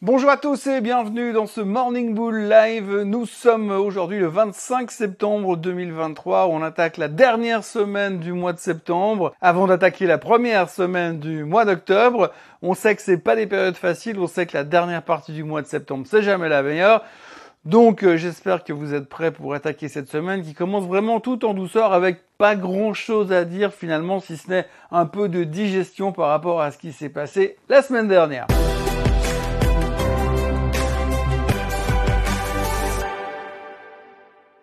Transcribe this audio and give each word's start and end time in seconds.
Bonjour 0.00 0.30
à 0.30 0.36
tous 0.36 0.68
et 0.68 0.80
bienvenue 0.80 1.32
dans 1.32 1.48
ce 1.48 1.60
Morning 1.60 2.14
Bull 2.14 2.48
Live. 2.48 3.02
Nous 3.04 3.26
sommes 3.26 3.72
aujourd'hui 3.72 4.20
le 4.20 4.28
25 4.28 4.92
septembre 4.92 5.56
2023. 5.56 6.46
On 6.46 6.62
attaque 6.62 6.98
la 6.98 7.08
dernière 7.08 7.64
semaine 7.64 8.20
du 8.20 8.32
mois 8.32 8.52
de 8.52 8.60
septembre 8.60 9.34
avant 9.40 9.66
d'attaquer 9.66 10.06
la 10.06 10.18
première 10.18 10.70
semaine 10.70 11.18
du 11.18 11.42
mois 11.42 11.64
d'octobre. 11.64 12.30
On 12.62 12.74
sait 12.74 12.94
que 12.94 13.02
c'est 13.02 13.18
pas 13.18 13.34
des 13.34 13.48
périodes 13.48 13.74
faciles. 13.74 14.20
On 14.20 14.28
sait 14.28 14.46
que 14.46 14.56
la 14.56 14.62
dernière 14.62 15.02
partie 15.02 15.32
du 15.32 15.42
mois 15.42 15.62
de 15.62 15.66
septembre 15.66 16.06
c'est 16.08 16.22
jamais 16.22 16.48
la 16.48 16.62
meilleure. 16.62 17.02
Donc 17.64 18.04
euh, 18.04 18.16
j'espère 18.16 18.62
que 18.62 18.72
vous 18.72 18.94
êtes 18.94 19.08
prêts 19.08 19.32
pour 19.32 19.52
attaquer 19.52 19.88
cette 19.88 20.08
semaine 20.08 20.42
qui 20.44 20.54
commence 20.54 20.86
vraiment 20.86 21.18
tout 21.18 21.44
en 21.44 21.54
douceur 21.54 21.92
avec 21.92 22.20
pas 22.38 22.54
grand 22.54 22.94
chose 22.94 23.32
à 23.32 23.44
dire 23.44 23.74
finalement 23.74 24.20
si 24.20 24.36
ce 24.36 24.48
n'est 24.48 24.66
un 24.92 25.06
peu 25.06 25.28
de 25.28 25.42
digestion 25.42 26.12
par 26.12 26.28
rapport 26.28 26.60
à 26.60 26.70
ce 26.70 26.78
qui 26.78 26.92
s'est 26.92 27.08
passé 27.08 27.56
la 27.68 27.82
semaine 27.82 28.06
dernière. 28.06 28.46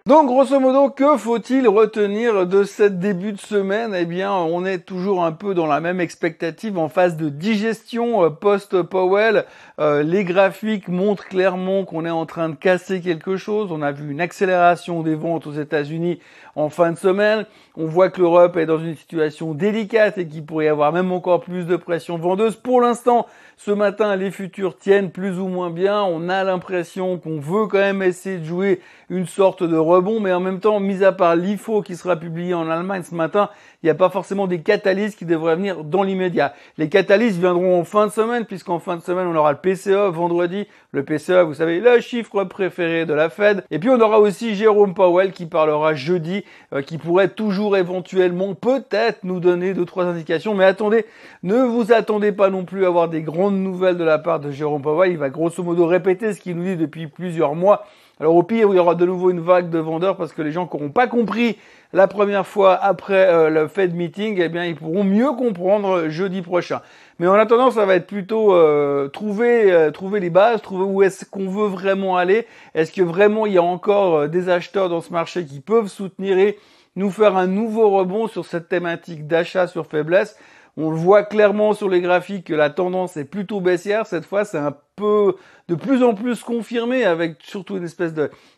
Donc 0.08 0.28
grosso 0.28 0.60
modo, 0.60 0.92
que 0.92 1.18
faut-il 1.18 1.68
retenir 1.68 2.46
de 2.46 2.64
cette 2.64 3.00
début 3.00 3.32
de 3.32 3.40
semaine? 3.40 3.96
Eh 3.96 4.06
bien, 4.06 4.32
on 4.32 4.64
est 4.64 4.86
toujours 4.86 5.26
un 5.26 5.32
peu 5.32 5.56
dans 5.56 5.66
la 5.66 5.80
même 5.80 6.00
expectative 6.00 6.78
en 6.78 6.90
phase 6.90 7.18
de 7.18 7.28
digestion 7.28 8.24
euh, 8.24 8.30
post-Powell. 8.30 9.46
Euh, 9.80 10.04
les 10.04 10.24
graphiques 10.24 10.90
montrent 10.90 11.26
clairement 11.26 11.86
qu'on 11.86 12.06
est 12.06 12.12
en 12.12 12.28
train 12.28 12.50
de 12.50 12.56
casser 12.56 13.02
quelque 13.02 13.36
chose. 13.36 13.72
On 13.72 13.82
a 13.82 13.92
vu 13.92 14.12
une 14.12 14.22
accélération 14.22 15.02
des 15.02 15.16
ventes 15.16 15.48
aux 15.48 15.54
États-Unis 15.54 16.20
en 16.56 16.70
fin 16.70 16.92
de 16.92 16.98
semaine. 16.98 17.46
On 17.78 17.88
voit 17.88 18.10
que 18.10 18.22
l'Europe 18.22 18.56
est 18.58 18.66
dans 18.66 18.80
une 18.80 18.96
situation 18.96 19.54
délicate 19.54 20.18
et 20.18 20.28
qu'il 20.28 20.46
pourrait 20.46 20.66
y 20.66 20.70
avoir 20.70 20.94
même 20.94 21.12
encore 21.12 21.42
plus 21.42 21.66
de 21.66 21.76
pression 21.76 22.18
vendeuse. 22.18 22.56
Pour 22.56 22.82
l'instant, 22.82 23.28
ce 23.58 23.72
matin, 23.72 24.16
les 24.16 24.32
futurs 24.32 24.78
tiennent 24.78 25.12
plus 25.12 25.40
ou 25.40 25.48
moins 25.48 25.70
bien. 25.70 26.04
On 26.04 26.30
a 26.30 26.44
l'impression 26.44 27.18
qu'on 27.18 27.40
veut 27.40 27.68
quand 27.68 27.80
même 27.80 28.02
essayer 28.02 28.38
de 28.38 28.46
jouer 28.46 28.82
une 29.10 29.26
sorte 29.26 29.64
de 29.64 29.76
rebond, 29.76 30.20
mais 30.20 30.32
en 30.32 30.40
même 30.40 30.60
temps, 30.60 30.80
mis 30.80 31.04
à 31.04 31.12
part 31.12 31.36
l'IFO 31.36 31.82
qui 31.82 31.96
sera 31.96 32.16
publié 32.16 32.54
en 32.54 32.70
Allemagne 32.70 33.04
ce 33.04 33.14
matin, 33.14 33.50
il 33.84 33.88
n'y 33.88 33.92
a 33.92 33.96
pas 33.96 34.10
forcément 34.10 34.48
des 34.48 34.62
catalyses 34.62 35.16
qui 35.16 35.26
devraient 35.26 35.56
venir 35.56 35.84
dans 35.84 36.04
l'immédiat. 36.04 36.54
Les 36.78 36.90
catalyses 36.90 37.38
viendront 37.38 37.80
en 37.80 37.84
fin 37.84 38.08
de 38.08 38.12
semaine, 38.12 38.46
puisqu'en 38.46 38.80
fin 38.80 38.96
de 38.96 39.02
semaine, 39.02 39.28
on 39.28 39.36
aura 39.36 39.52
le 39.52 39.58
PCE 39.58 40.10
vendredi. 40.12 40.68
Le 40.92 41.04
PCE, 41.04 41.44
vous 41.46 41.56
savez, 41.56 41.82
le 41.82 42.00
chiffre 42.00 42.46
préféré 42.46 43.06
de 43.06 43.14
la 43.14 43.30
Fed. 43.30 43.64
Et 43.70 43.80
puis, 43.80 43.90
on 43.90 44.00
aura 44.00 44.20
aussi 44.20 44.56
Jérôme 44.56 44.94
Powell 44.94 45.34
qui 45.34 45.46
parlera 45.46 45.94
jeudi, 45.94 46.45
euh, 46.74 46.82
qui 46.82 46.98
pourrait 46.98 47.30
toujours 47.30 47.78
éventuellement, 47.78 48.54
peut-être, 48.54 49.20
nous 49.24 49.40
donner 49.40 49.74
deux, 49.74 49.86
trois 49.86 50.06
indications. 50.06 50.54
Mais 50.54 50.66
attendez, 50.66 51.06
ne 51.44 51.58
vous 51.58 51.92
attendez 51.92 52.32
pas 52.32 52.50
non 52.50 52.66
plus 52.66 52.86
à 52.86 52.88
avoir 52.88 53.10
des 53.10 53.22
grandes 53.22 53.58
nouvelles 53.58 53.98
de 53.98 54.04
la 54.04 54.20
part 54.20 54.40
de 54.40 54.52
Jérôme 54.52 54.82
Powell. 54.82 55.12
Il 55.12 55.18
va 55.18 55.30
grosso 55.30 55.64
modo 55.64 55.86
répéter 55.86 56.34
ce 56.34 56.40
qu'il 56.40 56.56
nous 56.56 56.64
dit 56.64 56.76
depuis 56.76 57.08
plusieurs 57.08 57.56
mois. 57.56 57.86
Alors 58.20 58.36
au 58.36 58.44
pire, 58.44 58.70
il 58.72 58.76
y 58.76 58.80
aura 58.80 58.96
de 58.96 59.06
nouveau 59.06 59.30
une 59.30 59.42
vague 59.42 59.70
de 59.70 59.80
vendeurs 59.80 60.16
parce 60.16 60.32
que 60.32 60.42
les 60.42 60.54
gens 60.54 60.68
qui 60.68 60.78
n'auront 60.78 60.90
pas 60.90 61.08
compris 61.08 61.58
la 61.92 62.08
première 62.08 62.48
fois 62.48 62.76
après 62.76 63.28
euh, 63.28 63.50
le 63.50 63.68
Fed 63.68 63.94
meeting, 63.94 64.40
eh 64.42 64.48
bien 64.48 64.64
ils 64.66 64.76
pourront 64.76 65.04
mieux 65.04 65.32
comprendre 65.34 66.08
jeudi 66.08 66.42
prochain. 66.42 66.82
Mais 67.20 67.28
en 67.28 67.34
attendant, 67.34 67.72
ça 67.72 67.86
va 67.86 67.96
être 67.96 68.08
plutôt 68.08 68.54
euh, 68.54 69.08
trouver 69.08 69.72
euh, 69.72 69.92
trouver 69.92 70.20
les 70.20 70.30
bases, 70.30 70.62
trouver 70.62 70.84
où 70.84 71.02
est-ce 71.02 71.24
qu'on 71.26 71.48
veut 71.48 71.68
vraiment 71.68 72.18
aller. 72.18 72.46
Est-ce 72.74 72.92
que 72.92 73.02
vraiment 73.02 73.46
il 73.46 73.54
y 73.54 73.58
a 73.58 73.64
encore 73.64 74.28
des 74.28 74.50
acheteurs 74.50 74.90
dans 74.90 75.02
ce 75.02 75.14
marché 75.14 75.46
qui 75.46 75.62
peuvent 75.62 75.88
soutenir 75.88 76.38
et 76.38 76.58
nous 76.96 77.10
faire 77.10 77.38
un 77.38 77.48
nouveau 77.48 77.90
rebond 77.90 78.28
sur 78.28 78.46
cette 78.46 78.68
thématique 78.68 79.28
d'achat 79.28 79.68
sur 79.68 79.88
faiblesse? 79.88 80.38
On 80.78 80.90
le 80.90 80.98
voit 80.98 81.24
clairement 81.24 81.74
sur 81.74 81.90
les 81.90 82.02
graphiques 82.02 82.48
que 82.48 82.54
la 82.54 82.70
tendance 82.70 83.16
est 83.18 83.26
plutôt 83.26 83.62
baissière. 83.62 84.06
Cette 84.06 84.26
fois, 84.26 84.44
c'est 84.44 84.58
un 84.58 84.76
peu 84.96 85.36
de 85.68 85.76
plus 85.76 86.04
en 86.04 86.14
plus 86.14 86.44
confirmé 86.44 87.06
avec 87.06 87.38
surtout 87.42 87.78
une 87.78 87.84
espèce 87.84 88.14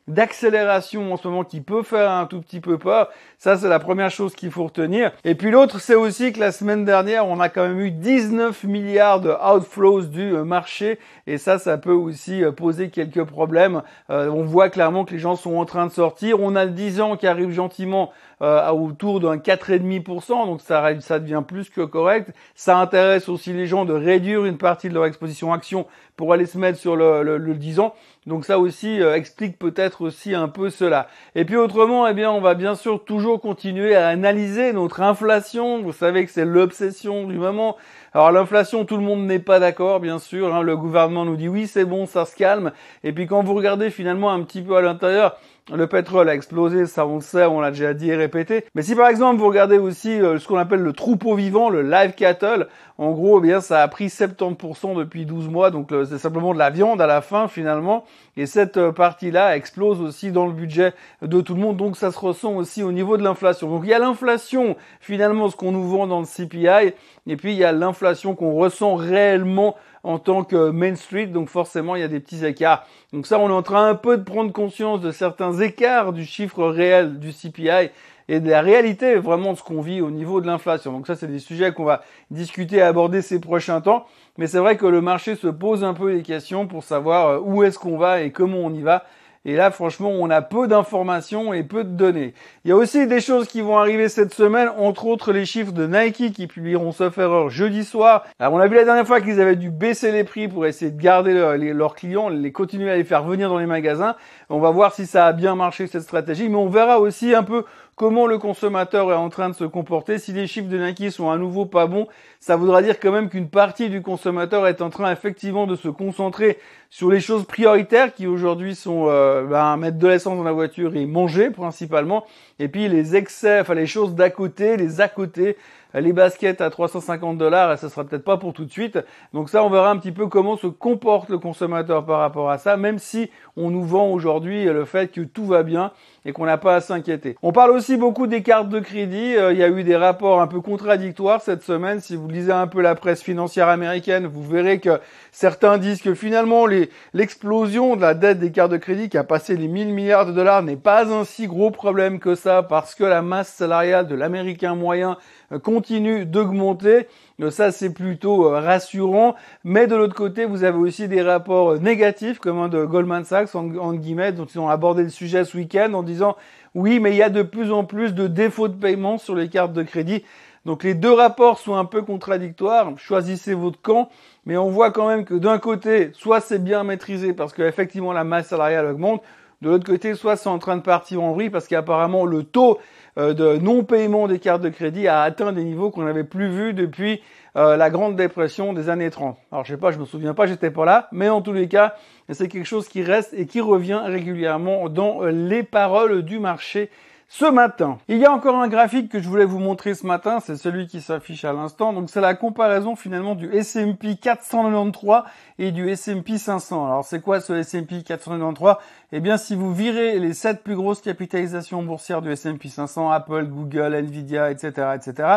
d'accélération 0.08 1.14
en 1.14 1.18
ce 1.18 1.28
moment 1.28 1.44
qui 1.44 1.62
peut 1.62 1.82
faire 1.82 2.12
un 2.12 2.26
tout 2.26 2.42
petit 2.42 2.60
peu 2.60 2.78
peur. 2.78 3.10
Ça, 3.38 3.56
c'est 3.58 3.70
la 3.70 3.80
première 3.80 4.12
chose 4.12 4.36
qu'il 4.36 4.52
faut 4.52 4.66
retenir. 4.66 5.12
Et 5.24 5.36
puis 5.36 5.52
l'autre, 5.52 5.80
c'est 5.80 5.96
aussi 5.96 6.34
que 6.34 6.40
la 6.40 6.52
semaine 6.52 6.86
dernière, 6.86 7.28
on 7.28 7.40
a 7.40 7.50
quand 7.50 7.68
même 7.68 7.80
eu 7.80 7.92
19 7.92 8.66
milliards 8.66 9.22
de 9.22 9.32
outflows 9.32 10.04
du 10.04 10.34
marché. 10.44 11.00
Et 11.28 11.38
ça, 11.38 11.60
ça 11.60 11.78
peut 11.78 11.94
aussi 11.94 12.44
euh, 12.44 12.52
poser 12.52 12.90
quelques 12.90 13.24
problèmes. 13.24 13.84
Euh, 14.10 14.30
on 14.30 14.44
voit 14.44 14.70
clairement 14.70 15.06
que 15.06 15.14
les 15.14 15.20
gens 15.20 15.36
sont 15.36 15.56
en 15.56 15.66
train 15.66 15.88
de 15.88 15.92
sortir. 15.92 16.42
On 16.42 16.56
a 16.56 16.66
le 16.66 16.72
10 16.72 17.02
ans 17.02 17.16
qui 17.16 17.26
arrive 17.26 17.52
gentiment 17.52 18.12
euh, 18.42 18.70
autour 18.70 19.20
d'un 19.20 19.38
4,5%, 19.38 20.46
donc 20.46 20.62
ça, 20.62 21.00
ça 21.02 21.20
devient 21.20 21.44
plus 21.48 21.70
que 21.70 21.82
correct. 21.82 22.30
Ça 22.56 22.78
intéresse 22.78 23.30
aussi 23.30 23.52
les 23.52 23.66
gens 23.66 23.86
de 23.86 23.94
réduire 23.94 24.46
une 24.46 24.58
partie 24.58 24.90
de 24.90 24.94
leur 24.94 25.06
exposition 25.06 25.54
action 25.54 25.88
pour 26.16 26.34
aller 26.34 26.46
se 26.46 26.58
mettre 26.58 26.78
sur 26.78 26.96
le, 26.96 27.24
le, 27.24 27.38
le 27.38 27.54
10 27.56 27.80
ans. 27.80 27.94
Donc 28.28 28.44
ça 28.46 28.60
aussi 28.60 29.02
euh, 29.02 29.16
explique 29.16 29.58
peut-être 29.58 30.02
aussi 30.02 30.36
un 30.36 30.50
peu 30.50 30.70
cela. 30.70 31.08
Et 31.34 31.46
puis 31.46 31.56
autrement, 31.56 32.08
eh 32.08 32.14
bien, 32.14 32.30
on 32.30 32.42
va 32.42 32.54
bien 32.56 32.76
sûr 32.76 33.04
toujours 33.06 33.40
continuer 33.40 33.96
à 33.96 34.10
analyser 34.10 34.74
notre 34.74 35.02
inflation. 35.02 35.82
Vous 35.82 35.94
savez 35.94 36.26
que 36.26 36.32
c'est 36.32 36.46
l'obsession 36.46 37.26
du 37.26 37.38
moment. 37.38 37.78
Alors 38.14 38.32
l'inflation, 38.32 38.84
tout 38.84 38.98
le 38.98 39.04
monde 39.04 39.26
n'est 39.26 39.40
pas 39.40 39.60
d'accord, 39.60 40.00
bien 40.00 40.20
sûr. 40.20 40.54
Hein. 40.54 40.62
Le 40.62 40.76
gouvernement 40.76 41.24
nous 41.24 41.38
dit 41.38 41.48
oui, 41.48 41.68
c'est 41.68 41.86
bon, 41.86 42.06
ça 42.06 42.26
se 42.26 42.36
calme. 42.36 42.72
Et 43.04 43.14
puis 43.14 43.28
quand 43.28 43.44
vous 43.44 43.54
regardez 43.54 43.90
finalement 43.90 44.32
un 44.32 44.44
petit 44.44 44.62
peu 44.62 44.76
à 44.76 44.82
l'intérieur, 44.82 45.38
le 45.74 45.88
pétrole 45.88 46.30
a 46.30 46.34
explosé, 46.34 46.86
ça 46.86 47.06
on 47.06 47.16
le 47.16 47.22
sait, 47.22 47.46
on 47.46 47.60
l'a 47.60 47.72
déjà 47.72 47.94
dit 47.94 48.10
et 48.10 48.16
répété. 48.16 48.66
Mais 48.74 48.82
si 48.82 48.96
par 48.96 49.10
exemple 49.10 49.40
vous 49.40 49.48
regardez 49.48 49.78
aussi 49.78 50.20
euh, 50.20 50.40
ce 50.40 50.48
qu'on 50.48 50.58
appelle 50.58 50.80
le 50.80 50.94
troupeau 50.94 51.36
vivant, 51.36 51.70
le 51.70 51.82
live 51.82 52.14
cattle, 52.14 52.68
en 52.98 53.12
gros, 53.12 53.40
eh 53.40 53.42
bien 53.42 53.62
ça 53.62 53.84
a 53.84 53.88
pris 53.88 54.08
70% 54.08 54.98
depuis 54.98 55.26
12 55.26 55.50
mois, 55.50 55.70
donc 55.70 55.92
euh, 55.92 56.06
c'est 56.06 56.18
simplement 56.18 56.54
de 56.54 56.60
la 56.60 56.70
viande 56.70 57.02
à 57.02 57.08
la 57.08 57.22
fin 57.22 57.48
finalement. 57.48 58.06
Et 58.38 58.46
cette 58.46 58.78
euh, 58.78 58.92
partie-là 58.92 59.58
explose 59.58 60.00
aussi 60.02 60.32
dans 60.32 60.46
le 60.46 60.54
budget 60.54 60.94
de 61.22 61.42
tout 61.42 61.54
le 61.54 61.62
monde, 61.62 61.78
donc 61.78 61.98
ça 61.98 62.12
se 62.12 62.20
ressent 62.20 62.54
aussi 62.54 62.84
au 62.84 62.92
niveau 62.92 63.18
de 63.18 63.24
l'inflation. 63.24 63.70
Donc 63.70 63.82
il 63.84 63.90
y 63.90 63.94
a 63.94 64.00
l'inflation, 64.00 64.78
finalement, 65.02 65.50
ce 65.50 65.56
qu'on 65.56 65.72
nous 65.72 65.88
vend 65.88 66.08
dans 66.08 66.22
le 66.22 66.26
CPI, 66.26 66.94
et 67.28 67.36
puis 67.36 67.52
il 67.52 67.58
y 67.58 67.66
a 67.66 67.72
l'inflation 67.72 68.36
qu'on 68.36 68.54
ressent 68.54 68.96
réellement 68.96 69.76
en 70.04 70.20
tant 70.20 70.44
que 70.44 70.70
Main 70.70 70.96
Street, 70.96 71.28
donc 71.28 71.50
forcément 71.50 71.96
il 71.96 72.02
y 72.02 72.06
a 72.06 72.08
des 72.08 72.20
petits 72.20 72.46
écarts. 72.46 72.86
Donc 73.14 73.28
ça, 73.28 73.40
on 73.40 73.50
est 73.50 73.54
en 73.54 73.64
train 73.64 73.88
un 73.90 73.96
peu 73.96 74.18
de 74.18 74.24
prendre 74.24 74.52
conscience 74.52 75.02
de 75.02 75.12
certains 75.12 75.60
écarts 75.60 76.14
du 76.14 76.26
chiffre 76.26 76.66
réel 76.68 77.20
du 77.20 77.32
CPI 77.32 77.90
et 78.30 78.40
de 78.40 78.50
la 78.50 78.62
réalité 78.62 79.16
vraiment 79.16 79.54
de 79.54 79.58
ce 79.58 79.64
qu'on 79.64 79.82
vit 79.82 80.02
au 80.02 80.12
niveau 80.12 80.42
de 80.42 80.48
l'inflation. 80.48 80.92
Donc 80.92 81.08
ça, 81.08 81.16
c'est 81.16 81.28
des 81.28 81.40
sujets 81.40 81.72
qu'on 81.72 81.86
va 81.86 82.02
discuter 82.30 82.78
et 82.78 82.82
aborder 82.82 83.22
ces 83.22 83.40
prochains 83.40 83.82
temps. 83.82 84.06
Mais 84.38 84.48
c'est 84.48 84.60
vrai 84.60 84.78
que 84.78 84.86
le 84.86 85.02
marché 85.02 85.36
se 85.36 85.48
pose 85.48 85.84
un 85.84 85.94
peu 85.94 86.14
des 86.14 86.24
questions 86.24 86.68
pour 86.68 86.84
savoir 86.84 87.28
euh, 87.28 87.40
où 87.40 87.64
est-ce 87.64 87.80
qu'on 87.80 87.98
va 87.98 88.22
et 88.22 88.32
comment 88.32 88.60
on 88.60 88.74
y 88.74 88.82
va. 88.82 89.06
Et 89.50 89.56
là, 89.56 89.72
franchement, 89.72 90.10
on 90.10 90.30
a 90.30 90.42
peu 90.42 90.68
d'informations 90.68 91.54
et 91.54 91.64
peu 91.64 91.86
de 91.86 91.90
données. 91.90 92.34
Il 92.66 92.70
y 92.70 92.72
a 92.74 92.76
aussi 92.76 93.08
des 93.08 93.22
choses 93.22 93.48
qui 93.48 93.62
vont 93.62 93.78
arriver 93.78 94.10
cette 94.10 94.34
semaine, 94.34 94.68
entre 94.78 95.06
autres 95.06 95.32
les 95.32 95.46
chiffres 95.46 95.72
de 95.72 95.88
Nike 95.88 96.34
qui 96.34 96.48
publieront 96.48 96.92
sauf 96.92 97.18
erreur 97.18 97.50
jeudi 97.50 97.86
soir. 97.86 98.26
On 98.42 98.60
a 98.60 98.68
vu 98.68 98.76
la 98.76 98.84
dernière 98.84 99.08
fois 99.08 99.22
qu'ils 99.22 99.40
avaient 99.40 99.56
dû 99.56 99.70
baisser 99.70 100.12
les 100.12 100.26
prix 100.26 100.50
pour 100.50 100.66
essayer 100.66 100.92
de 100.92 101.02
garder 101.02 101.34
leurs 101.34 101.96
clients, 101.96 102.28
les 102.28 102.52
continuer 102.52 102.92
à 102.92 102.98
les 102.98 103.06
faire 103.06 103.24
venir 103.24 103.48
dans 103.48 103.58
les 103.58 103.66
magasins. 103.66 104.18
On 104.50 104.60
va 104.60 104.70
voir 104.70 104.94
si 104.94 105.06
ça 105.06 105.28
a 105.28 105.32
bien 105.32 105.56
marché 105.56 105.88
cette 105.88 106.02
stratégie, 106.02 106.50
mais 106.50 106.58
on 106.58 106.68
verra 106.68 107.00
aussi 107.00 107.34
un 107.34 107.44
peu 107.44 107.64
comment 107.98 108.28
le 108.28 108.38
consommateur 108.38 109.12
est 109.12 109.16
en 109.16 109.30
train 109.30 109.50
de 109.50 109.56
se 109.56 109.64
comporter. 109.64 110.20
Si 110.20 110.32
les 110.32 110.46
chiffres 110.46 110.70
de 110.70 110.78
Nike 110.78 111.12
sont 111.12 111.32
à 111.32 111.38
nouveau 111.38 111.66
pas 111.66 111.88
bons, 111.88 112.08
ça 112.40 112.56
voudra 112.56 112.84
dire 112.84 113.00
quand 113.00 113.12
même 113.12 113.28
qu'une 113.28 113.50
partie 113.50 113.90
du 113.90 114.04
consommateur 114.04 114.68
est 114.68 114.82
en 114.82 114.92
train 114.92 115.12
effectivement 115.12 115.66
de 115.66 115.76
se 115.76 115.90
concentrer 115.90 116.60
sur 116.92 117.10
les 117.10 117.20
choses 117.20 117.46
prioritaires 117.46 118.14
qui 118.14 118.28
aujourd'hui 118.28 118.76
sont 118.76 119.08
euh, 119.10 119.44
ben, 119.46 119.76
mettre 119.78 119.98
de 119.98 120.08
l'essence 120.08 120.38
dans 120.38 120.44
la 120.44 120.52
voiture 120.52 120.96
et 120.96 121.08
manger 121.08 121.50
principalement. 121.50 122.24
Et 122.60 122.68
puis 122.68 122.88
les 122.88 123.16
excès, 123.16 123.62
enfin 123.62 123.74
les 123.74 123.88
choses 123.88 124.14
d'à 124.14 124.30
côté, 124.30 124.78
les 124.78 125.02
à 125.02 125.08
côté, 125.08 125.58
les 125.94 126.14
baskets 126.14 126.62
à 126.62 126.70
350 126.70 127.38
dollars, 127.38 127.74
et 127.74 127.78
ce 127.78 127.90
sera 127.90 128.04
peut-être 128.04 128.24
pas 128.24 128.38
pour 128.38 128.54
tout 128.54 128.66
de 128.66 128.72
suite. 128.72 129.00
Donc 129.34 129.50
ça, 129.50 129.64
on 129.64 129.70
verra 129.70 129.90
un 129.90 129.98
petit 129.98 130.12
peu 130.12 130.28
comment 130.28 130.58
se 130.58 130.68
comporte 130.68 131.30
le 131.30 131.40
consommateur 131.40 132.06
par 132.06 132.20
rapport 132.20 132.50
à 132.50 132.58
ça, 132.58 132.78
même 132.78 133.00
si 133.00 133.30
on 133.56 133.70
nous 133.70 133.84
vend 133.84 134.10
aujourd'hui 134.12 134.66
le 134.66 134.86
fait 134.86 135.12
que 135.12 135.22
tout 135.22 135.46
va 135.46 135.64
bien 135.64 135.92
et 136.28 136.34
qu'on 136.34 136.46
n'a 136.46 136.58
pas 136.58 136.76
à 136.76 136.82
s'inquiéter. 136.82 137.38
On 137.42 137.54
parle 137.54 137.72
aussi 137.72 137.96
beaucoup 137.96 138.28
des 138.28 138.44
cartes 138.44 138.68
de 138.68 138.82
crédit. 138.82 139.36
Euh, 139.38 139.54
il 139.54 139.60
y 139.60 139.64
a 139.64 139.70
eu 139.70 139.84
des 139.84 139.96
rapports 139.96 140.42
un 140.42 140.48
peu 140.48 140.60
contradictoires 140.60 141.42
cette 141.42 141.64
semaine. 141.64 142.02
Si 142.02 142.18
vous 142.18 142.28
lisez 142.28 142.52
un 142.52 142.68
peu 142.68 142.82
la 142.82 142.96
presse 142.96 143.24
financière 143.24 143.70
américaine, 143.70 144.28
vous 144.28 144.44
verrez 144.44 144.80
que 144.80 145.00
certains 145.32 145.78
disent 145.78 146.02
que 146.02 146.14
finalement 146.14 146.68
l'explosion 147.14 147.96
de 147.96 148.02
la 148.02 148.14
dette 148.14 148.40
des 148.40 148.52
cartes 148.52 148.74
de 148.74 148.78
crédit 148.78 149.08
qui 149.08 149.18
a 149.18 149.24
passé 149.24 149.56
les 149.56 149.70
1000 149.70 149.94
milliards 149.94 150.26
de 150.26 150.34
dollars 150.34 150.64
n'est 150.64 150.76
pas 150.76 151.06
un 151.06 151.24
si 151.24 151.48
gros 151.48 151.72
problème 151.72 152.20
que 152.20 152.36
ça 152.36 152.62
parce 152.62 152.94
que 152.94 153.06
la 153.06 153.22
masse 153.22 153.54
salariale 153.54 154.08
de 154.08 154.16
l'américain 154.16 154.76
moyen 154.76 155.18
euh, 155.54 155.60
continue 155.60 156.26
d'augmenter. 156.26 157.08
Euh, 157.42 157.52
ça, 157.52 157.72
c'est 157.72 157.94
plutôt 157.94 158.50
rassurant. 158.50 159.36
Mais 159.64 159.88
de 159.88 159.96
l'autre 159.96 160.16
côté, 160.16 160.46
vous 160.46 160.64
avez 160.64 160.78
aussi 160.78 161.08
des 161.08 161.22
rapports 161.22 161.80
négatifs, 161.80 162.40
comme 162.40 162.60
un 162.60 162.68
de 162.68 162.84
Goldman 162.86 163.24
Sachs, 163.26 163.56
en, 163.56 163.94
guillemets, 163.94 164.32
dont 164.32 164.46
ils 164.46 164.60
ont 164.60 164.70
abordé 164.70 165.04
le 165.04 165.10
sujet 165.10 165.46
ce 165.46 165.58
week-end 165.58 165.94
en 165.94 166.04
disant 166.04 166.36
oui, 166.76 167.00
mais 167.00 167.12
il 167.12 167.18
y 167.18 167.24
a 167.24 167.30
de 167.30 167.42
plus 167.42 167.72
en 167.72 167.84
plus 167.84 168.14
de 168.14 168.28
défauts 168.28 168.68
de 168.68 168.76
paiement 168.76 169.18
sur 169.18 169.36
les 169.36 169.50
cartes 169.50 169.74
de 169.74 169.84
crédit. 169.84 170.24
Donc 170.66 170.84
les 170.84 170.94
deux 170.94 171.12
rapports 171.12 171.60
sont 171.60 171.76
un 171.76 171.86
peu 171.86 172.02
contradictoires. 172.02 172.92
Choisissez 172.98 173.54
votre 173.54 173.82
camp. 173.82 174.10
Mais 174.46 174.58
on 174.58 174.70
voit 174.70 174.92
quand 174.92 175.08
même 175.08 175.26
que 175.26 175.34
d'un 175.34 175.60
côté, 175.60 176.12
soit 176.14 176.42
c'est 176.42 176.64
bien 176.64 176.84
maîtrisé 176.84 177.34
parce 177.34 177.54
qu'effectivement 177.54 178.14
la 178.14 178.24
masse 178.24 178.48
salariale 178.48 178.86
augmente, 178.86 179.24
de 179.62 179.70
l'autre 179.70 179.86
côté, 179.86 180.14
soit 180.14 180.36
c'est 180.36 180.50
en 180.50 180.60
train 180.60 180.78
de 180.78 180.84
partir 180.84 181.24
en 181.24 181.34
vrille 181.34 181.50
parce 181.50 181.68
qu'apparemment 181.68 182.26
le 182.26 182.44
taux 182.44 182.78
euh, 183.18 183.34
de 183.34 183.58
non-paiement 183.58 184.28
des 184.28 184.38
cartes 184.38 184.62
de 184.62 184.70
crédit 184.70 185.08
a 185.08 185.22
atteint 185.22 185.52
des 185.52 185.64
niveaux 185.64 185.90
qu'on 185.90 186.04
n'avait 186.04 186.24
plus 186.24 186.50
vus 186.50 186.74
depuis 186.74 187.22
euh, 187.56 187.76
la 187.76 187.90
Grande 187.90 188.16
Dépression 188.16 188.74
des 188.74 188.90
années 188.90 189.10
30. 189.10 189.36
Alors 189.52 189.66
je 189.66 189.74
sais 189.74 189.80
pas, 189.80 189.90
je 189.90 189.98
me 189.98 190.06
souviens 190.06 190.36
pas, 190.36 190.46
j'étais 190.46 190.70
pas 190.70 190.86
là, 190.86 191.08
mais 191.12 191.28
en 191.28 191.42
tous 191.42 191.54
les 191.54 191.68
cas, 191.68 191.96
c'est 192.30 192.48
quelque 192.48 192.68
chose 192.68 192.88
qui 192.88 193.02
reste 193.02 193.34
et 193.34 193.48
qui 193.48 193.60
revient 193.60 194.02
régulièrement 194.06 194.90
dans 194.90 195.24
les 195.24 195.64
paroles 195.64 196.22
du 196.22 196.38
marché 196.38 196.92
ce 197.30 197.46
matin. 197.46 197.98
Il 198.08 198.18
y 198.18 198.26
a 198.26 198.32
encore 198.32 198.56
un 198.56 198.70
graphique 198.70 199.12
que 199.12 199.20
je 199.20 199.28
voulais 199.28 199.44
vous 199.44 199.60
montrer 199.60 199.96
ce 199.96 200.08
matin, 200.08 200.40
c'est 200.40 200.56
celui 200.56 200.88
qui 200.88 201.02
s'affiche 201.02 201.44
à 201.44 201.52
l'instant. 201.52 201.92
Donc 201.92 202.10
c'est 202.10 202.22
la 202.22 202.36
comparaison 202.36 202.96
finalement 202.96 203.36
du 203.36 203.54
S&P 203.54 204.16
493 204.16 205.24
et 205.60 205.72
du 205.72 205.90
S&P 205.90 206.38
500. 206.38 206.86
Alors 206.86 207.04
c'est 207.04 207.20
quoi 207.20 207.42
ce 207.42 207.52
S&P 207.52 208.04
493 208.04 208.76
Eh 209.12 209.20
bien 209.20 209.36
si 209.36 209.56
vous 209.56 209.74
virez 209.74 210.20
les 210.20 210.34
7 210.34 210.64
plus 210.64 210.76
grosses 210.76 211.02
capitalisations 211.02 211.84
boursières 211.84 212.22
du 212.22 212.32
S&P 212.32 212.70
500, 212.70 213.12
Apple, 213.12 213.46
Google, 213.48 213.94
Nvidia, 213.94 214.50
etc., 214.50 214.94
etc., 214.96 215.30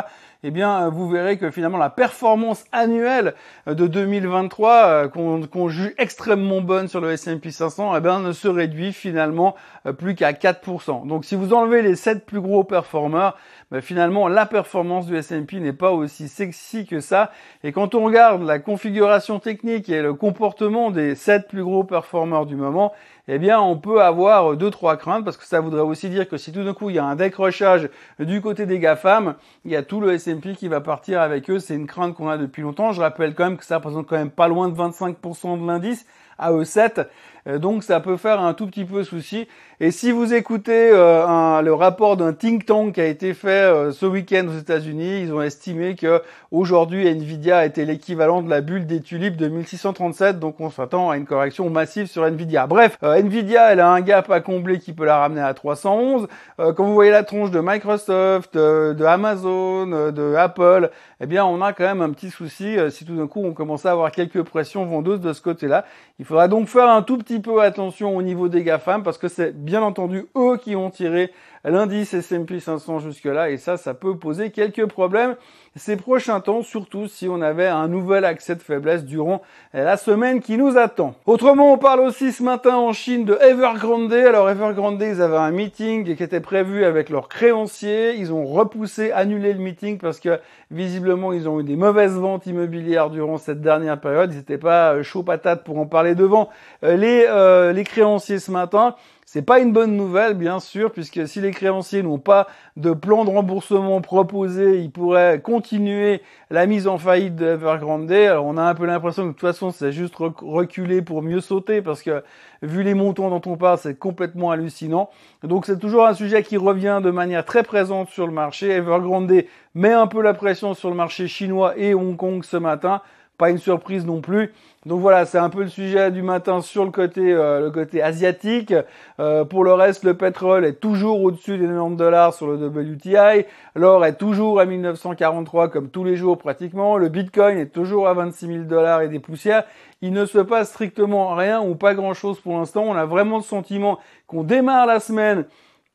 eh 0.45 0.53
bien 0.53 0.89
vous 0.91 1.09
verrez 1.09 1.39
que 1.39 1.51
finalement 1.51 1.77
la 1.77 1.91
performance 1.91 2.65
annuelle 2.71 3.35
de 3.67 3.87
2023 3.89 4.87
euh, 4.87 5.09
qu'on 5.09 5.69
juge 5.69 5.93
extrêmement 5.99 6.61
bonne 6.61 6.87
sur 6.87 7.01
le 7.01 7.11
S&P 7.11 7.51
500, 7.51 7.97
eh 7.97 8.01
bien 8.01 8.21
ne 8.21 8.33
se 8.33 8.47
réduit 8.47 8.93
finalement 8.93 9.57
euh, 9.87 9.93
plus 9.93 10.15
qu'à 10.15 10.33
4%. 10.33 11.07
Donc 11.09 11.25
si 11.25 11.35
vous 11.35 11.53
enlevez 11.53 11.80
les 11.82 11.97
7 11.97 12.27
plus 12.27 12.41
gros 12.41 12.65
performeurs, 12.65 13.37
ben, 13.71 13.81
finalement 13.81 14.29
la 14.29 14.47
performance 14.47 15.06
du 15.06 15.17
S&P 15.17 15.61
n'est 15.61 15.73
pas 15.73 15.93
aussi 15.93 16.29
sexy 16.29 16.87
que 16.87 17.00
ça. 17.00 17.31
Et 17.62 17.73
quand 17.73 17.94
on 17.94 18.05
regarde 18.05 18.43
la 18.43 18.59
configuration 18.59 19.38
technique 19.38 19.88
et 19.88 20.03
le 20.03 20.15
comportement 20.15 20.91
des 20.91 21.15
7 21.15 21.49
plus 21.49 21.62
gros 21.62 21.85
performeurs 21.85 22.47
du 22.47 22.56
moment, 22.56 22.93
eh 23.29 23.38
bien 23.38 23.61
on 23.61 23.77
peut 23.77 24.03
avoir 24.03 24.56
deux 24.56 24.71
trois 24.71 24.97
craintes 24.97 25.25
parce 25.25 25.37
que 25.37 25.44
ça 25.44 25.61
voudrait 25.61 25.82
aussi 25.82 26.09
dire 26.09 26.29
que 26.29 26.37
si 26.37 26.53
tout 26.53 26.65
d'un 26.65 26.75
coup 26.75 26.91
il 26.91 26.97
y 26.97 26.99
a 26.99 27.05
un 27.05 27.17
décrochage 27.17 27.88
du 28.19 28.41
côté 28.41 28.67
des 28.67 28.79
GAFAM, 28.79 29.35
il 29.65 29.71
y 29.71 29.77
a 29.77 29.82
tout 29.82 30.00
le 30.00 30.12
S&P 30.15 30.55
qui 30.55 30.69
va 30.69 30.81
partir 30.81 31.21
avec 31.21 31.49
eux. 31.50 31.59
C'est 31.59 31.75
une 31.75 31.87
crainte 31.87 32.15
qu'on 32.15 32.29
a 32.29 32.37
depuis 32.37 32.62
longtemps. 32.62 32.93
Je 32.93 33.00
rappelle 33.00 33.35
quand 33.35 33.44
même 33.44 33.56
que 33.56 33.65
ça 33.65 33.77
représente 33.77 34.06
quand 34.06 34.17
même 34.17 34.31
pas 34.31 34.49
loin 34.49 34.69
de 34.69 34.75
25% 34.75 35.61
de 35.61 35.67
l'indice 35.67 36.06
à 36.41 36.51
E7. 36.53 37.07
Euh, 37.47 37.59
donc 37.59 37.85
ça 37.85 38.01
peut 38.01 38.17
faire 38.17 38.41
un 38.41 38.55
tout 38.55 38.67
petit 38.67 38.85
peu 38.85 39.05
souci. 39.05 39.49
Et 39.83 39.91
si 39.91 40.11
vous 40.11 40.35
écoutez 40.35 40.91
euh, 40.93 41.63
le 41.63 41.73
rapport 41.73 42.17
d'un 42.17 42.35
think 42.35 42.67
tank 42.67 42.95
qui 42.95 43.01
a 43.01 43.07
été 43.07 43.33
fait 43.33 43.49
euh, 43.49 43.93
ce 43.93 44.05
week-end 44.05 44.47
aux 44.49 44.59
États-Unis, 44.59 45.23
ils 45.23 45.33
ont 45.33 45.41
estimé 45.41 45.95
que 45.95 46.23
aujourd'hui 46.51 47.07
Nvidia 47.09 47.65
était 47.65 47.87
l'équivalent 47.87 48.43
de 48.43 48.51
la 48.51 48.61
bulle 48.61 48.87
des 48.87 49.01
tulipes 49.01 49.37
de 49.37 49.49
1637, 49.49 50.39
donc 50.39 50.61
on 50.61 50.71
s'attend 50.71 51.11
à 51.11 51.17
une 51.17 51.25
correction 51.25 51.71
massive 51.71 52.07
sur 52.07 52.27
Nvidia. 52.27 52.67
Bref, 52.67 52.99
Nvidia, 53.03 53.73
elle 53.73 53.81
a 53.81 53.91
un 53.91 54.01
gap 54.03 54.31
à 54.31 54.41
combler 54.41 54.79
qui 54.79 54.93
peut 54.93 55.07
la 55.07 55.19
ramener 55.19 55.41
à 55.41 55.55
311. 55.55 56.29
quand 56.59 56.85
vous 56.85 56.93
voyez 56.93 57.11
la 57.11 57.25
tronche 57.25 57.51
de 57.51 57.61
Microsoft, 57.61 58.55
de 58.57 59.05
Amazon, 59.05 59.87
de 59.87 60.35
Apple, 60.35 60.91
eh 61.21 61.27
bien 61.27 61.45
on 61.47 61.63
a 61.63 61.73
quand 61.73 61.85
même 61.85 62.03
un 62.03 62.11
petit 62.11 62.31
souci 62.31 62.77
si 62.91 63.05
tout 63.05 63.17
d'un 63.17 63.27
coup 63.27 63.43
on 63.45 63.53
commence 63.53 63.87
à 63.87 63.93
avoir 63.93 64.11
quelques 64.11 64.43
pressions 64.43 64.85
vendeuses 64.85 65.21
de 65.21 65.33
ce 65.33 65.41
côté-là. 65.41 65.85
Faudra 66.31 66.47
donc 66.47 66.69
faire 66.69 66.88
un 66.88 67.03
tout 67.03 67.19
petit 67.19 67.41
peu 67.41 67.61
attention 67.61 68.17
au 68.17 68.23
niveau 68.23 68.47
des 68.47 68.62
GAFAM 68.62 69.03
parce 69.03 69.19
que 69.19 69.27
c'est 69.27 69.53
bien 69.53 69.82
entendu 69.82 70.27
eux 70.37 70.59
qui 70.62 70.77
ont 70.77 70.88
tiré 70.88 71.32
l'indice 71.65 72.15
S&P 72.15 72.61
500 72.61 73.01
jusque-là 73.01 73.51
et 73.51 73.57
ça, 73.57 73.77
ça 73.77 73.95
peut 73.95 74.17
poser 74.17 74.51
quelques 74.51 74.87
problèmes 74.87 75.37
ces 75.77 75.97
prochains 75.97 76.41
temps, 76.41 76.62
surtout 76.62 77.07
si 77.07 77.29
on 77.29 77.41
avait 77.41 77.69
un 77.69 77.87
nouvel 77.87 78.25
accès 78.25 78.57
de 78.57 78.62
faiblesse 78.62 79.05
durant 79.05 79.41
la 79.73 79.97
semaine 79.97 80.41
qui 80.41 80.57
nous 80.57 80.77
attend. 80.77 81.15
Autrement, 81.27 81.73
on 81.73 81.79
parle 81.79 82.01
aussi 82.01 82.33
ce 82.33 82.43
matin 82.43 82.77
en 82.77 82.93
Chine 82.93 83.25
de 83.25 83.39
Evergrande. 83.41 84.12
Alors 84.12 84.51
Evergrande, 84.51 85.01
ils 85.01 85.23
avaient 85.23 85.37
un 85.37 85.53
meeting 85.53 86.17
qui 86.17 86.23
était 86.23 86.41
prévu 86.41 86.85
avec 86.85 87.09
leurs 87.09 87.29
créanciers. 87.29 88.17
Ils 88.17 88.33
ont 88.33 88.47
repoussé, 88.47 89.13
annulé 89.13 89.53
le 89.53 89.61
meeting 89.61 89.99
parce 89.99 90.19
que 90.19 90.41
visiblement 90.73 91.33
ils 91.33 91.49
ont 91.49 91.61
eu 91.61 91.65
des 91.65 91.77
mauvaises 91.77 92.17
ventes 92.17 92.47
immobilières 92.47 93.11
durant 93.11 93.39
cette 93.39 93.61
dernière 93.61 94.01
période. 94.01 94.33
Ils 94.33 94.39
n'étaient 94.39 94.59
pas 94.59 94.95
euh, 94.95 95.03
chaud 95.05 95.23
patate 95.23 95.63
pour 95.63 95.79
en 95.79 95.87
parler 95.87 96.17
devant 96.17 96.49
euh, 96.85 96.97
les, 96.97 97.27
euh, 97.29 97.73
les 97.73 97.85
créanciers 97.85 98.41
ce 98.41 98.51
matin. 98.51 98.97
C'est 99.32 99.43
pas 99.43 99.61
une 99.61 99.73
bonne 99.73 99.97
nouvelle, 99.97 100.35
bien 100.35 100.59
sûr, 100.59 100.91
puisque 100.91 101.29
si 101.29 101.41
les 101.41 101.53
créanciers 101.53 102.03
n'ont 102.03 102.19
pas 102.19 102.49
de 102.77 102.91
plan 102.93 103.25
de 103.25 103.31
remboursement 103.31 104.00
proposé, 104.00 104.81
ils 104.81 104.91
pourraient 104.91 105.41
continuer 105.41 106.21
la 106.50 106.67
mise 106.67 106.88
en 106.88 106.99
faillite 106.99 107.37
de 107.37 107.47
Evergrande. 107.47 108.11
Alors, 108.11 108.44
on 108.44 108.56
a 108.56 108.65
un 108.65 108.75
peu 108.75 108.87
l'impression 108.87 109.23
que 109.23 109.29
de 109.29 109.32
toute 109.35 109.41
façon, 109.41 109.71
c'est 109.71 109.93
juste 109.93 110.17
reculer 110.17 111.00
pour 111.00 111.23
mieux 111.23 111.41
sauter, 111.41 111.81
parce 111.81 112.03
que 112.03 112.25
vu 112.62 112.82
les 112.82 112.94
montants 112.94 113.31
dont 113.31 113.49
on 113.49 113.56
parle, 113.56 113.79
c'est 113.79 113.97
complètement 113.97 114.50
hallucinant. 114.50 115.11
Donc, 115.44 115.65
c'est 115.65 115.79
toujours 115.79 116.09
un 116.09 116.15
sujet 116.15 116.43
qui 116.43 116.56
revient 116.56 117.00
de 117.00 117.12
manière 117.12 117.44
très 117.44 117.62
présente 117.62 118.09
sur 118.09 118.27
le 118.27 118.32
marché. 118.32 118.71
Evergrande 118.71 119.44
met 119.77 119.93
un 119.93 120.09
peu 120.09 120.23
la 120.23 120.35
pression 120.35 120.75
sur 120.75 120.91
le 120.91 120.97
marché 120.97 121.29
chinois 121.29 121.75
et 121.77 121.94
Hong 121.94 122.17
Kong 122.17 122.43
ce 122.43 122.56
matin. 122.56 123.00
Pas 123.41 123.49
une 123.49 123.57
surprise 123.57 124.05
non 124.05 124.21
plus. 124.21 124.53
Donc 124.85 125.01
voilà, 125.01 125.25
c'est 125.25 125.39
un 125.39 125.49
peu 125.49 125.63
le 125.63 125.71
sujet 125.71 126.11
du 126.11 126.21
matin 126.21 126.61
sur 126.61 126.85
le 126.85 126.91
côté, 126.91 127.33
euh, 127.33 127.59
le 127.59 127.71
côté 127.71 128.03
asiatique. 128.03 128.75
Euh, 129.19 129.47
pour 129.47 129.65
le 129.65 129.73
reste, 129.73 130.05
le 130.05 130.13
pétrole 130.13 130.67
est 130.67 130.75
toujours 130.75 131.23
au-dessus 131.23 131.57
des 131.57 131.65
90 131.65 131.97
dollars 131.97 132.35
sur 132.35 132.49
le 132.49 132.67
WTI. 132.67 133.47
L'or 133.77 134.05
est 134.05 134.19
toujours 134.19 134.61
à 134.61 134.67
1943 134.67 135.69
comme 135.69 135.89
tous 135.89 136.05
les 136.05 136.17
jours 136.17 136.37
pratiquement. 136.37 136.99
Le 136.99 137.09
Bitcoin 137.09 137.57
est 137.57 137.73
toujours 137.73 138.09
à 138.09 138.13
26 138.13 138.47
000 138.47 138.59
dollars 138.65 139.01
et 139.01 139.09
des 139.09 139.21
poussières. 139.21 139.65
Il 140.03 140.13
ne 140.13 140.27
se 140.27 140.39
passe 140.39 140.69
strictement 140.69 141.35
rien 141.35 141.63
ou 141.63 141.77
pas 141.77 141.95
grand-chose 141.95 142.41
pour 142.41 142.59
l'instant. 142.59 142.83
On 142.87 142.95
a 142.95 143.07
vraiment 143.07 143.39
le 143.39 143.43
sentiment 143.43 143.99
qu'on 144.27 144.43
démarre 144.43 144.85
la 144.85 145.01
semaine 145.01 145.47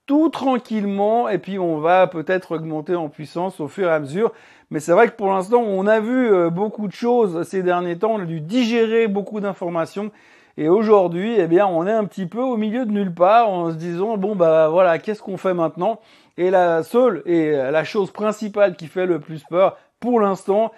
tout 0.05 0.29
tranquillement 0.29 1.29
et 1.29 1.37
puis 1.37 1.57
on 1.57 1.79
va 1.79 2.07
peut-être 2.07 2.55
augmenter 2.55 2.95
en 2.95 3.09
puissance 3.09 3.59
au 3.59 3.67
fur 3.67 3.87
et 3.87 3.93
à 3.93 3.99
mesure. 3.99 4.31
Mais 4.71 4.79
c'est 4.79 4.91
vrai 4.91 5.07
que 5.07 5.15
pour 5.15 5.31
l'instant, 5.31 5.61
on 5.61 5.87
a 5.87 5.99
vu 5.99 6.33
euh, 6.33 6.49
beaucoup 6.49 6.87
de 6.87 6.93
choses 6.93 7.43
ces 7.47 7.63
derniers 7.63 7.97
temps, 7.97 8.13
on 8.15 8.21
a 8.21 8.25
dû 8.25 8.41
digérer 8.41 9.07
beaucoup 9.07 9.39
d'informations. 9.39 10.11
Et 10.57 10.69
aujourd'hui, 10.69 11.35
eh 11.37 11.47
bien, 11.47 11.67
on 11.67 11.85
est 11.85 11.91
un 11.91 12.05
petit 12.05 12.25
peu 12.25 12.41
au 12.41 12.55
milieu 12.57 12.85
de 12.85 12.91
nulle 12.91 13.13
part 13.13 13.49
en 13.49 13.71
se 13.71 13.75
disant, 13.75 14.17
bon, 14.17 14.35
bah 14.35 14.69
voilà, 14.69 14.99
qu'est-ce 14.99 15.21
qu'on 15.21 15.37
fait 15.37 15.53
maintenant? 15.53 15.99
Et 16.37 16.49
la 16.49 16.83
seule 16.83 17.23
et 17.25 17.51
la 17.51 17.83
chose 17.83 18.11
principale 18.11 18.75
qui 18.75 18.87
fait 18.87 19.05
le 19.05 19.19
plus 19.19 19.43
peur 19.49 19.77
pour 19.99 20.19
l'instant, 20.19 20.71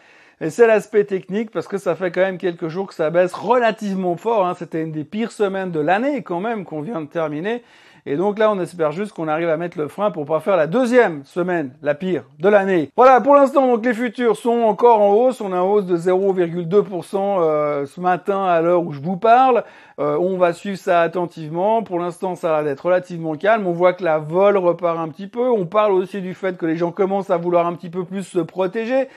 c'est 0.50 0.68
l'aspect 0.68 1.04
technique 1.04 1.52
parce 1.52 1.68
que 1.68 1.78
ça 1.78 1.96
fait 1.96 2.12
quand 2.12 2.22
même 2.22 2.38
quelques 2.38 2.68
jours 2.68 2.88
que 2.88 2.94
ça 2.94 3.10
baisse 3.10 3.34
relativement 3.34 4.16
fort. 4.18 4.46
Hein. 4.46 4.56
C'était 4.58 4.84
une 4.84 4.92
des 4.92 5.04
pires 5.04 5.32
semaines 5.32 5.72
de 5.72 5.80
l'année 5.80 6.22
quand 6.22 6.40
même 6.40 6.64
qu'on 6.64 6.82
vient 6.82 7.02
de 7.02 7.08
terminer. 7.08 7.64
Et 8.10 8.16
donc 8.16 8.40
là, 8.40 8.50
on 8.50 8.60
espère 8.62 8.94
juste 8.94 9.12
qu'on 9.12 9.28
arrive 9.28 9.50
à 9.50 9.58
mettre 9.58 9.78
le 9.78 9.90
frein 9.90 10.12
pour 10.12 10.26
pas 10.26 10.40
faire 10.40 10.56
la 10.56 10.66
deuxième 10.66 11.26
semaine, 11.26 11.74
la 11.82 11.94
pire 11.94 12.24
de 12.40 12.48
l'année. 12.48 12.90
Voilà, 12.96 13.20
pour 13.20 13.36
l'instant, 13.36 13.68
donc 13.68 13.86
les 13.86 13.94
futurs 13.94 14.38
sont 14.38 14.62
encore 14.62 15.02
en 15.02 15.12
hausse. 15.12 15.42
On 15.42 15.52
a 15.52 15.60
en 15.60 15.70
hausse 15.70 15.86
de 15.86 15.98
0,2% 15.98 17.18
euh, 17.18 17.86
ce 17.86 18.00
matin 18.00 18.46
à 18.46 18.62
l'heure 18.62 18.82
où 18.82 18.94
je 18.94 19.02
vous 19.02 19.18
parle. 19.18 19.66
Euh, 20.00 20.18
on 20.18 20.38
va 20.38 20.54
suivre 20.54 20.78
ça 20.78 21.02
attentivement. 21.02 21.84
Pour 21.84 22.00
l'instant, 22.00 22.36
ça 22.36 22.62
va 22.62 22.70
être 22.70 22.86
relativement 22.86 23.36
calme. 23.36 23.68
On 23.68 23.74
voit 23.74 23.92
que 23.92 24.06
la 24.06 24.20
vol 24.20 24.56
repart 24.56 24.98
un 24.98 25.10
petit 25.10 25.28
peu. 25.28 25.50
On 25.50 25.66
parle 25.66 25.92
aussi 25.92 26.22
du 26.22 26.34
fait 26.34 26.56
que 26.56 26.66
les 26.66 26.78
gens 26.78 26.92
commencent 26.92 27.30
à 27.30 27.36
vouloir 27.36 27.68
un 27.68 27.74
petit 27.74 27.90
peu 27.90 28.06
plus 28.06 28.24
se 28.24 28.40
protéger. 28.40 29.10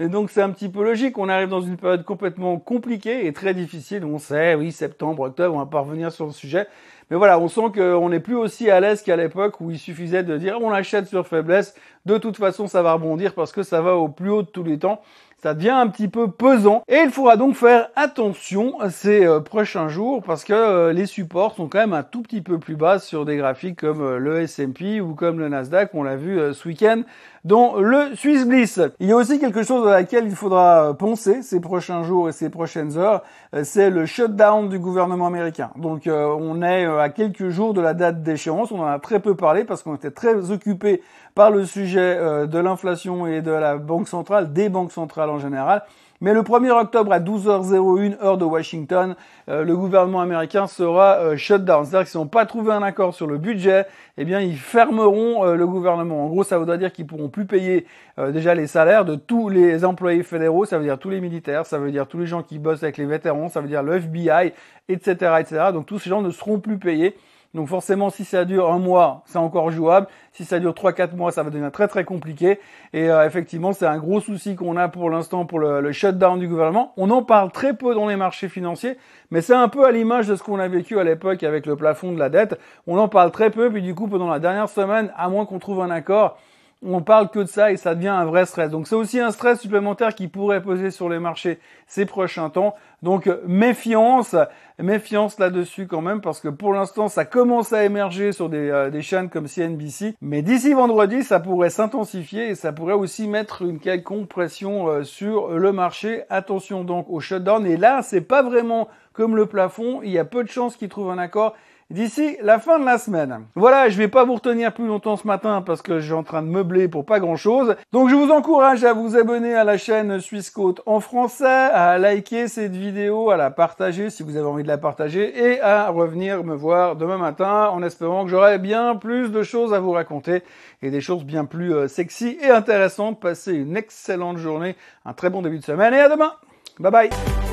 Et 0.00 0.08
donc 0.08 0.30
c'est 0.30 0.42
un 0.42 0.50
petit 0.50 0.68
peu 0.68 0.84
logique. 0.84 1.18
On 1.18 1.28
arrive 1.28 1.48
dans 1.48 1.60
une 1.60 1.76
période 1.76 2.04
complètement 2.04 2.58
compliquée 2.58 3.26
et 3.26 3.32
très 3.32 3.52
difficile. 3.52 4.04
On 4.04 4.18
sait, 4.18 4.54
oui, 4.54 4.70
septembre, 4.70 5.22
octobre, 5.22 5.56
on 5.56 5.58
va 5.58 5.66
pas 5.66 5.80
revenir 5.80 6.12
sur 6.12 6.26
le 6.26 6.32
sujet. 6.32 6.66
Mais 7.10 7.16
voilà, 7.16 7.38
on 7.38 7.48
sent 7.48 7.72
qu'on 7.74 8.08
n'est 8.08 8.20
plus 8.20 8.36
aussi 8.36 8.70
à 8.70 8.80
l'aise 8.80 9.02
qu'à 9.02 9.16
l'époque 9.16 9.60
où 9.60 9.70
il 9.70 9.78
suffisait 9.78 10.22
de 10.22 10.36
dire 10.36 10.58
on 10.60 10.70
achète 10.70 11.06
sur 11.06 11.26
faiblesse. 11.26 11.74
De 12.06 12.16
toute 12.16 12.36
façon, 12.36 12.68
ça 12.68 12.82
va 12.82 12.92
rebondir 12.92 13.34
parce 13.34 13.50
que 13.50 13.62
ça 13.62 13.80
va 13.80 13.96
au 13.96 14.08
plus 14.08 14.30
haut 14.30 14.42
de 14.42 14.48
tous 14.48 14.62
les 14.62 14.78
temps 14.78 15.00
ça 15.40 15.54
devient 15.54 15.70
un 15.70 15.86
petit 15.86 16.08
peu 16.08 16.30
pesant 16.30 16.82
et 16.88 16.96
il 17.04 17.10
faudra 17.10 17.36
donc 17.36 17.54
faire 17.54 17.90
attention 17.94 18.74
ces 18.90 19.24
euh, 19.24 19.38
prochains 19.38 19.88
jours 19.88 20.20
parce 20.24 20.42
que 20.42 20.52
euh, 20.52 20.92
les 20.92 21.06
supports 21.06 21.54
sont 21.54 21.68
quand 21.68 21.78
même 21.78 21.92
un 21.92 22.02
tout 22.02 22.22
petit 22.22 22.40
peu 22.40 22.58
plus 22.58 22.74
bas 22.74 22.98
sur 22.98 23.24
des 23.24 23.36
graphiques 23.36 23.78
comme 23.78 24.00
euh, 24.00 24.18
le 24.18 24.40
S&P 24.40 25.00
ou 25.00 25.14
comme 25.14 25.38
le 25.38 25.48
Nasdaq, 25.48 25.90
on 25.94 26.02
l'a 26.02 26.16
vu 26.16 26.40
ce 26.52 26.66
week-end 26.66 27.02
dans 27.44 27.76
le 27.76 28.16
Swiss 28.16 28.44
Bliss. 28.46 28.80
Il 28.98 29.06
y 29.08 29.12
a 29.12 29.16
aussi 29.16 29.38
quelque 29.38 29.62
chose 29.62 29.86
à 29.86 29.92
laquelle 29.92 30.24
il 30.26 30.34
faudra 30.34 30.92
penser 30.98 31.42
ces 31.42 31.60
prochains 31.60 32.02
jours 32.02 32.28
et 32.28 32.32
ces 32.32 32.50
prochaines 32.50 32.98
heures, 32.98 33.22
c'est 33.62 33.90
le 33.90 34.06
shutdown 34.06 34.68
du 34.68 34.78
gouvernement 34.78 35.28
américain. 35.28 35.70
Donc 35.76 36.02
on 36.08 36.62
est 36.62 36.84
à 36.84 37.08
quelques 37.08 37.48
jours 37.48 37.74
de 37.74 37.80
la 37.80 37.94
date 37.94 38.22
d'échéance, 38.22 38.72
on 38.72 38.80
en 38.80 38.86
a 38.86 38.98
très 38.98 39.20
peu 39.20 39.34
parlé 39.34 39.64
parce 39.64 39.82
qu'on 39.82 39.94
était 39.94 40.10
très 40.10 40.50
occupé 40.50 41.00
par 41.38 41.52
le 41.52 41.64
sujet 41.64 42.16
de 42.48 42.58
l'inflation 42.58 43.28
et 43.28 43.42
de 43.42 43.52
la 43.52 43.76
banque 43.76 44.08
centrale, 44.08 44.52
des 44.52 44.68
banques 44.68 44.90
centrales 44.90 45.30
en 45.30 45.38
général. 45.38 45.84
Mais 46.20 46.34
le 46.34 46.42
1er 46.42 46.70
octobre 46.70 47.12
à 47.12 47.20
12h01 47.20 48.20
heure 48.20 48.38
de 48.38 48.44
Washington, 48.44 49.14
euh, 49.48 49.62
le 49.62 49.76
gouvernement 49.76 50.20
américain 50.20 50.66
sera 50.66 51.18
euh, 51.18 51.36
shut 51.36 51.64
down. 51.64 51.84
C'est-à-dire 51.84 52.10
qu'ils 52.10 52.18
n'ont 52.18 52.26
pas 52.26 52.44
trouvé 52.44 52.72
un 52.72 52.82
accord 52.82 53.14
sur 53.14 53.28
le 53.28 53.38
budget, 53.38 53.86
eh 54.16 54.24
bien 54.24 54.40
ils 54.40 54.56
fermeront 54.56 55.46
euh, 55.46 55.54
le 55.54 55.64
gouvernement. 55.64 56.24
En 56.24 56.28
gros, 56.28 56.42
ça 56.42 56.58
voudrait 56.58 56.78
dire 56.78 56.92
qu'ils 56.92 57.06
pourront 57.06 57.28
plus 57.28 57.46
payer 57.46 57.86
déjà 58.32 58.52
les 58.52 58.66
salaires 58.66 59.04
de 59.04 59.14
tous 59.14 59.48
les 59.48 59.84
employés 59.84 60.24
fédéraux, 60.24 60.64
ça 60.64 60.76
veut 60.76 60.82
dire 60.84 60.98
tous 60.98 61.10
les 61.10 61.20
militaires, 61.20 61.64
ça 61.66 61.78
veut 61.78 61.92
dire 61.92 62.08
tous 62.08 62.18
les 62.18 62.26
gens 62.26 62.42
qui 62.42 62.58
bossent 62.58 62.82
avec 62.82 62.96
les 62.96 63.06
vétérans, 63.06 63.48
ça 63.48 63.60
veut 63.60 63.68
dire 63.68 63.84
le 63.84 63.94
FBI, 63.94 64.52
etc., 64.88 65.34
etc. 65.38 65.66
Donc 65.72 65.86
tous 65.86 66.00
ces 66.00 66.10
gens 66.10 66.20
ne 66.20 66.30
seront 66.30 66.58
plus 66.58 66.78
payés. 66.78 67.16
Donc 67.54 67.68
forcément, 67.68 68.10
si 68.10 68.24
ça 68.24 68.44
dure 68.44 68.70
un 68.70 68.78
mois, 68.78 69.22
c'est 69.24 69.38
encore 69.38 69.70
jouable. 69.70 70.06
Si 70.32 70.44
ça 70.44 70.58
dure 70.58 70.72
3-4 70.74 71.16
mois, 71.16 71.32
ça 71.32 71.42
va 71.42 71.48
devenir 71.48 71.72
très 71.72 71.88
très 71.88 72.04
compliqué. 72.04 72.60
Et 72.92 73.10
euh, 73.10 73.26
effectivement, 73.26 73.72
c'est 73.72 73.86
un 73.86 73.96
gros 73.98 74.20
souci 74.20 74.54
qu'on 74.54 74.76
a 74.76 74.88
pour 74.88 75.08
l'instant 75.08 75.46
pour 75.46 75.58
le, 75.58 75.80
le, 75.80 75.92
shutdown 75.92 76.38
du 76.38 76.46
gouvernement. 76.46 76.92
On 76.98 77.10
en 77.10 77.22
parle 77.22 77.50
très 77.50 77.74
peu 77.74 77.94
dans 77.94 78.06
les 78.06 78.16
marchés 78.16 78.48
financiers, 78.50 78.98
mais 79.30 79.40
c'est 79.40 79.54
un 79.54 79.68
peu 79.68 79.86
à 79.86 79.92
l'image 79.92 80.28
de 80.28 80.36
ce 80.36 80.42
qu'on 80.42 80.58
a 80.58 80.68
vécu 80.68 81.00
à 81.00 81.04
l'époque 81.04 81.42
avec 81.42 81.64
le 81.64 81.74
plafond 81.74 82.12
de 82.12 82.18
la 82.18 82.28
dette. 82.28 82.58
On 82.86 82.98
en 82.98 83.08
parle 83.08 83.30
très 83.30 83.50
peu, 83.50 83.70
puis 83.70 83.82
du 83.82 83.94
coup, 83.94 84.08
pendant 84.08 84.28
la 84.28 84.40
dernière 84.40 84.68
semaine, 84.68 85.10
à 85.16 85.30
moins 85.30 85.46
qu'on 85.46 85.58
trouve 85.58 85.80
un 85.80 85.90
accord, 85.90 86.38
on 86.84 87.02
parle 87.02 87.28
que 87.30 87.40
de 87.40 87.46
ça 87.46 87.72
et 87.72 87.76
ça 87.76 87.94
devient 87.94 88.08
un 88.08 88.24
vrai 88.24 88.46
stress. 88.46 88.70
Donc 88.70 88.86
c'est 88.86 88.94
aussi 88.94 89.18
un 89.18 89.32
stress 89.32 89.60
supplémentaire 89.60 90.14
qui 90.14 90.28
pourrait 90.28 90.62
peser 90.62 90.90
sur 90.90 91.08
les 91.08 91.18
marchés 91.18 91.58
ces 91.86 92.06
prochains 92.06 92.50
temps. 92.50 92.74
Donc 93.02 93.28
méfiance, 93.46 94.36
méfiance 94.78 95.38
là-dessus 95.40 95.88
quand 95.88 96.02
même 96.02 96.20
parce 96.20 96.40
que 96.40 96.48
pour 96.48 96.72
l'instant 96.72 97.08
ça 97.08 97.24
commence 97.24 97.72
à 97.72 97.84
émerger 97.84 98.32
sur 98.32 98.48
des, 98.48 98.70
euh, 98.70 99.00
chaînes 99.00 99.28
comme 99.28 99.48
CNBC. 99.48 100.14
Mais 100.20 100.42
d'ici 100.42 100.72
vendredi 100.72 101.24
ça 101.24 101.40
pourrait 101.40 101.70
s'intensifier 101.70 102.50
et 102.50 102.54
ça 102.54 102.72
pourrait 102.72 102.94
aussi 102.94 103.26
mettre 103.26 103.62
une 103.62 103.80
quelconque 103.80 104.28
pression 104.28 104.88
euh, 104.88 105.02
sur 105.02 105.48
le 105.48 105.72
marché. 105.72 106.22
Attention 106.30 106.84
donc 106.84 107.06
au 107.08 107.18
shutdown. 107.18 107.66
Et 107.66 107.76
là 107.76 108.02
c'est 108.02 108.20
pas 108.20 108.42
vraiment 108.42 108.88
comme 109.12 109.34
le 109.34 109.46
plafond. 109.46 110.00
Il 110.04 110.10
y 110.10 110.18
a 110.18 110.24
peu 110.24 110.44
de 110.44 110.48
chances 110.48 110.76
qu'ils 110.76 110.88
trouvent 110.88 111.10
un 111.10 111.18
accord 111.18 111.56
d'ici 111.90 112.36
la 112.42 112.58
fin 112.58 112.78
de 112.78 112.84
la 112.84 112.98
semaine. 112.98 113.46
Voilà, 113.54 113.88
je 113.88 113.96
vais 113.96 114.08
pas 114.08 114.24
vous 114.24 114.34
retenir 114.34 114.72
plus 114.72 114.86
longtemps 114.86 115.16
ce 115.16 115.26
matin 115.26 115.62
parce 115.62 115.82
que 115.82 116.00
je 116.00 116.06
suis 116.06 116.12
en 116.12 116.22
train 116.22 116.42
de 116.42 116.48
meubler 116.48 116.88
pour 116.88 117.04
pas 117.04 117.20
grand 117.20 117.36
chose. 117.36 117.76
Donc 117.92 118.08
je 118.08 118.14
vous 118.14 118.30
encourage 118.30 118.84
à 118.84 118.92
vous 118.92 119.16
abonner 119.16 119.54
à 119.54 119.64
la 119.64 119.78
chaîne 119.78 120.20
Suisse 120.20 120.50
Côte 120.50 120.80
en 120.86 121.00
français, 121.00 121.46
à 121.46 121.98
liker 121.98 122.48
cette 122.48 122.76
vidéo, 122.76 123.30
à 123.30 123.36
la 123.36 123.50
partager 123.50 124.10
si 124.10 124.22
vous 124.22 124.36
avez 124.36 124.46
envie 124.46 124.62
de 124.62 124.68
la 124.68 124.78
partager 124.78 125.52
et 125.52 125.60
à 125.60 125.88
revenir 125.88 126.44
me 126.44 126.54
voir 126.54 126.96
demain 126.96 127.18
matin 127.18 127.68
en 127.72 127.82
espérant 127.82 128.24
que 128.24 128.30
j'aurai 128.30 128.58
bien 128.58 128.96
plus 128.96 129.30
de 129.30 129.42
choses 129.42 129.72
à 129.72 129.80
vous 129.80 129.92
raconter 129.92 130.42
et 130.82 130.90
des 130.90 131.00
choses 131.00 131.24
bien 131.24 131.44
plus 131.44 131.74
euh, 131.74 131.88
sexy 131.88 132.38
et 132.42 132.50
intéressantes. 132.50 133.20
Passez 133.20 133.54
une 133.54 133.76
excellente 133.76 134.36
journée, 134.36 134.76
un 135.04 135.14
très 135.14 135.30
bon 135.30 135.42
début 135.42 135.58
de 135.58 135.64
semaine 135.64 135.94
et 135.94 136.00
à 136.00 136.08
demain. 136.08 136.32
Bye 136.78 136.92
bye 136.92 137.47